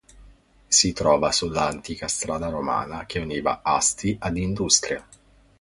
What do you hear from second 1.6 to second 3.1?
antica strada Romana